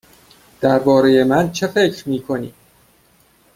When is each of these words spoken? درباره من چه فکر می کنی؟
درباره 0.61 1.23
من 1.23 1.51
چه 1.51 1.67
فکر 1.67 2.09
می 2.09 2.21
کنی؟ 2.21 2.53